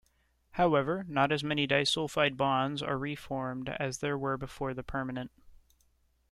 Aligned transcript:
However, 0.53 1.05
not 1.07 1.31
as 1.31 1.43
many 1.43 1.67
disulfide 1.67 2.35
bonds 2.35 2.81
are 2.81 2.97
reformed 2.97 3.69
as 3.79 3.99
there 3.99 4.17
were 4.17 4.35
before 4.35 4.73
the 4.73 4.81
permanent. 4.81 5.29